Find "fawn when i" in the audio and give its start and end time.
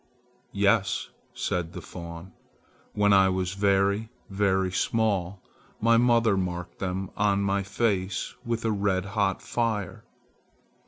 1.81-3.29